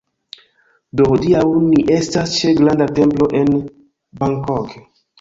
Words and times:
Do 1.01 1.05
hodiaŭ 1.11 1.43
ni 1.67 1.83
estas 1.97 2.35
ĉe 2.39 2.57
granda 2.65 2.91
templo 3.03 3.31
en 3.45 3.57
Bangkok 4.21 4.79